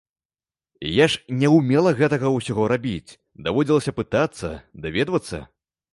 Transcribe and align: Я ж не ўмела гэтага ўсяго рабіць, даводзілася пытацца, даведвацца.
Я 0.91 1.05
ж 1.15 1.37
не 1.41 1.51
ўмела 1.57 1.91
гэтага 2.01 2.27
ўсяго 2.37 2.63
рабіць, 2.73 3.15
даводзілася 3.49 3.95
пытацца, 4.03 4.47
даведвацца. 4.87 5.37